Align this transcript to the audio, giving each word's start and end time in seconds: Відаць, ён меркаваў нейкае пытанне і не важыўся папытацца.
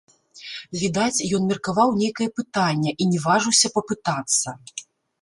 Відаць, 0.83 1.25
ён 1.39 1.45
меркаваў 1.51 1.95
нейкае 2.01 2.29
пытанне 2.41 2.97
і 3.01 3.11
не 3.13 3.23
важыўся 3.29 3.67
папытацца. 3.79 4.61